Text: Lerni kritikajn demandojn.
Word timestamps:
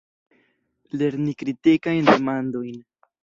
Lerni 1.01 1.35
kritikajn 1.43 2.09
demandojn. 2.13 2.81